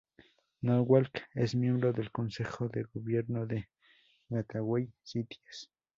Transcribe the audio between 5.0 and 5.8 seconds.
Cities.